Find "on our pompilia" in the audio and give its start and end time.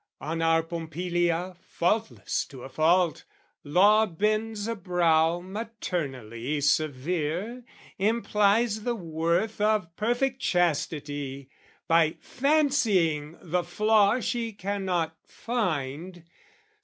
0.19-1.55